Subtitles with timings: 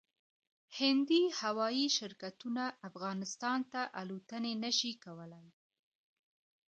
[0.79, 5.47] هندي هوايي شرکتونه افغانستان ته الوتنې نشي کولای